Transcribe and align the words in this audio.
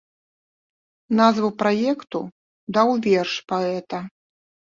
Назву 1.19 1.49
праекту 1.59 2.19
даў 2.77 2.89
верш 3.09 3.33
паэта. 3.51 3.99